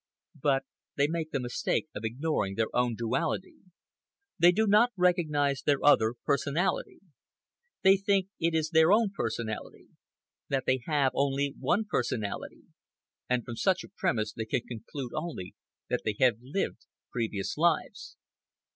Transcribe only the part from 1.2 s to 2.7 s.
the mistake of ignoring